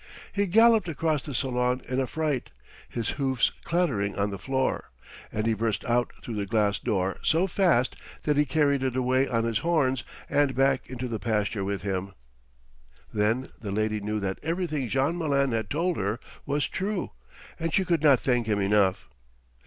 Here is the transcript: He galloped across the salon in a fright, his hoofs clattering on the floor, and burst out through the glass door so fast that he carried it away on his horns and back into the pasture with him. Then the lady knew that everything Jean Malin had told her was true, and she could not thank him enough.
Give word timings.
He 0.33 0.47
galloped 0.47 0.89
across 0.89 1.21
the 1.21 1.35
salon 1.35 1.83
in 1.87 1.99
a 1.99 2.07
fright, 2.07 2.49
his 2.89 3.11
hoofs 3.21 3.51
clattering 3.65 4.15
on 4.17 4.31
the 4.31 4.39
floor, 4.39 4.89
and 5.31 5.55
burst 5.55 5.85
out 5.85 6.11
through 6.23 6.33
the 6.37 6.47
glass 6.47 6.79
door 6.79 7.17
so 7.21 7.45
fast 7.45 7.95
that 8.23 8.35
he 8.35 8.43
carried 8.43 8.81
it 8.81 8.95
away 8.95 9.27
on 9.27 9.43
his 9.43 9.59
horns 9.59 10.03
and 10.27 10.55
back 10.55 10.89
into 10.89 11.07
the 11.07 11.19
pasture 11.19 11.63
with 11.63 11.83
him. 11.83 12.13
Then 13.13 13.51
the 13.61 13.71
lady 13.71 13.99
knew 14.01 14.19
that 14.19 14.39
everything 14.41 14.87
Jean 14.87 15.19
Malin 15.19 15.51
had 15.51 15.69
told 15.69 15.97
her 15.97 16.19
was 16.47 16.67
true, 16.67 17.11
and 17.59 17.71
she 17.71 17.85
could 17.85 18.01
not 18.01 18.19
thank 18.19 18.47
him 18.47 18.59
enough. 18.59 19.07